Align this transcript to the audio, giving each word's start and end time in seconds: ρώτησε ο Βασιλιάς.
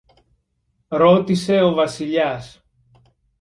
ρώτησε 0.87 1.61
ο 1.63 1.73
Βασιλιάς. 1.73 2.63